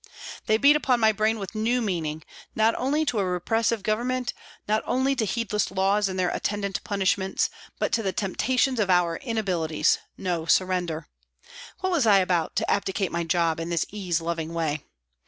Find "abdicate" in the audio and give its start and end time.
12.71-13.11